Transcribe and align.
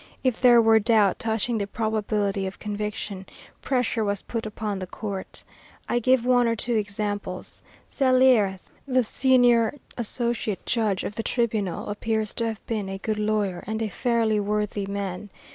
If 0.23 0.41
there 0.41 0.63
were 0.63 0.79
doubt 0.79 1.19
touching 1.19 1.59
the 1.59 1.67
probability 1.67 2.47
of 2.47 2.57
conviction, 2.57 3.27
pressure 3.61 4.03
was 4.03 4.23
put 4.23 4.47
upon 4.47 4.79
the 4.79 4.87
court. 4.87 5.43
I 5.87 5.99
give 5.99 6.25
one 6.25 6.47
or 6.47 6.55
two 6.55 6.73
examples: 6.73 7.61
Scellier, 7.87 8.57
the 8.87 9.03
senior 9.03 9.75
associate 9.99 10.65
judge 10.65 11.03
of 11.03 11.13
the 11.13 11.21
tribunal, 11.21 11.87
appears 11.87 12.33
to 12.33 12.47
have 12.47 12.65
been 12.65 12.89
a 12.89 12.97
good 12.97 13.19
lawyer 13.19 13.63
and 13.67 13.79
a 13.79 13.89
fairly 13.89 14.39
worthy 14.39 14.87
man. 14.87 15.29